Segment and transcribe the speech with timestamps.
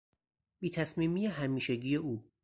[0.59, 2.25] بیتصمیمی همیشگی او